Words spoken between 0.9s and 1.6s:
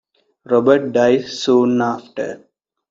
dies